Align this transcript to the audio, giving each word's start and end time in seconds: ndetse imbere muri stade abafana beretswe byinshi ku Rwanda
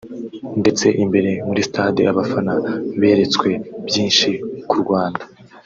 ndetse 0.61 0.85
imbere 1.03 1.31
muri 1.47 1.61
stade 1.69 2.01
abafana 2.11 2.53
beretswe 2.99 3.49
byinshi 3.87 4.29
ku 4.69 4.75
Rwanda 4.81 5.23